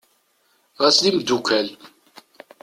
Ɣes 0.81 0.97
d 1.03 1.05
imddukal. 1.09 1.67